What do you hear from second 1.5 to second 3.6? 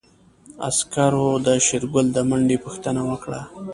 شېرګل د منډې پوښتنه وکړه.